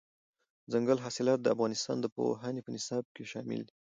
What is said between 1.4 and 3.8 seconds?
د افغانستان د پوهنې په نصاب کې شامل دي.